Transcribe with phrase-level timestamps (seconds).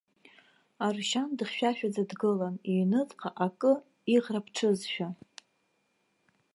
[0.85, 3.73] Арушьан дыхьшәашәаӡа дгылан, иҩныҵҟа акы
[4.13, 5.07] иӷраԥҽызшәа.